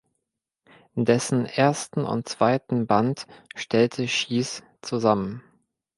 [0.95, 5.43] Dessen ersten und zweiten Band stellte Schiess zusammen.